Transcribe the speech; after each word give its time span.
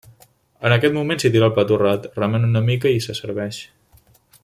En 0.69 0.73
aquest 0.75 0.95
moment 0.95 1.21
s’hi 1.23 1.31
tira 1.35 1.49
el 1.49 1.53
pa 1.59 1.65
torrat, 1.73 2.07
es 2.09 2.19
remena 2.23 2.49
una 2.55 2.65
mica 2.71 2.95
i 2.97 3.05
se 3.09 3.17
serveix. 3.23 3.61